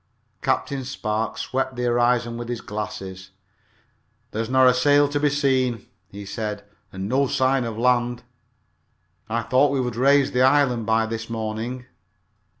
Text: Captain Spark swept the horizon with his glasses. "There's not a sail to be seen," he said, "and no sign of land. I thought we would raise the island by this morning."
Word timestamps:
Captain 0.41 0.83
Spark 0.83 1.37
swept 1.37 1.75
the 1.75 1.83
horizon 1.83 2.35
with 2.35 2.49
his 2.49 2.59
glasses. 2.61 3.29
"There's 4.31 4.49
not 4.49 4.65
a 4.67 4.73
sail 4.73 5.07
to 5.07 5.19
be 5.19 5.29
seen," 5.29 5.85
he 6.09 6.25
said, 6.25 6.63
"and 6.91 7.07
no 7.07 7.27
sign 7.27 7.65
of 7.65 7.77
land. 7.77 8.23
I 9.29 9.43
thought 9.43 9.69
we 9.71 9.79
would 9.79 9.95
raise 9.95 10.31
the 10.31 10.41
island 10.41 10.87
by 10.87 11.05
this 11.05 11.29
morning." 11.29 11.85